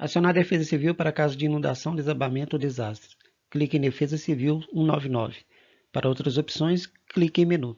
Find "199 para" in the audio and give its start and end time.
4.72-6.08